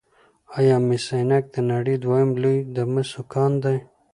[0.57, 3.77] آیا مس عینک د نړۍ دویم لوی د مسو کان دی؟